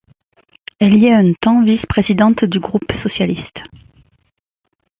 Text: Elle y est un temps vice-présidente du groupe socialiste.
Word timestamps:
Elle 0.79 0.95
y 0.97 1.05
est 1.05 1.13
un 1.13 1.31
temps 1.33 1.63
vice-présidente 1.63 2.43
du 2.43 2.59
groupe 2.59 2.91
socialiste. 2.91 3.61